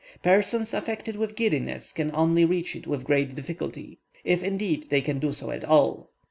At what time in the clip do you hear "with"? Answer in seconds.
1.15-1.35, 2.87-3.03